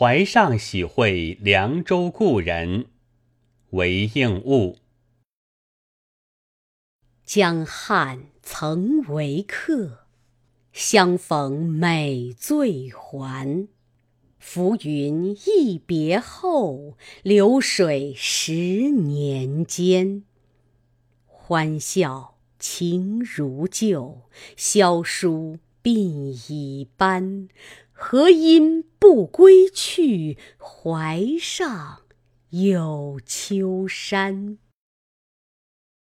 [0.00, 2.86] 怀上喜会凉州故人，
[3.72, 4.78] 为应物。
[7.22, 10.06] 江汉曾为客，
[10.72, 13.68] 相逢每醉还。
[14.38, 20.24] 浮云一别后，流水十年间。
[21.26, 24.22] 欢笑情如旧，
[24.56, 27.48] 萧疏鬓已斑。
[27.92, 32.02] 何因不归去，怀上
[32.50, 34.58] 有秋山？